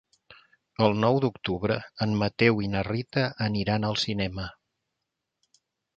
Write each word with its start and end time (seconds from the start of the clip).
El 0.85 0.95
nou 1.01 1.17
d'octubre 1.25 1.77
en 2.05 2.17
Mateu 2.23 2.63
i 2.69 2.69
na 2.77 2.83
Rita 2.89 3.27
aniran 3.49 3.89
al 3.91 4.01
cinema. 4.05 4.51